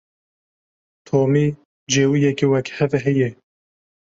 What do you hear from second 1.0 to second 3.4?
Tomî cêwiyekî wekhev heye.